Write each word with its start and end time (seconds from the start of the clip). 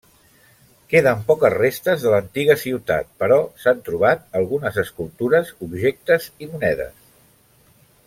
Queden 0.93 1.19
poques 1.27 1.53
restes 1.55 2.05
de 2.05 2.13
l'antiga 2.13 2.57
ciutat, 2.63 3.13
però 3.25 3.39
s'han 3.65 3.85
trobat 3.91 4.27
algunes 4.43 4.83
escultures, 4.87 5.55
objectes 5.69 6.31
i 6.47 6.53
monedes. 6.57 7.09